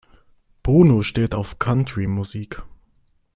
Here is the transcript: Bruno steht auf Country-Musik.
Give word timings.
Bruno 0.63 1.03
steht 1.03 1.35
auf 1.35 1.59
Country-Musik. 1.59 2.63